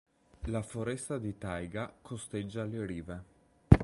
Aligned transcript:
La 0.45 0.63
foresta 0.63 1.19
di 1.19 1.37
taiga 1.37 1.93
costeggia 2.01 2.65
le 2.65 2.85
rive. 2.87 3.23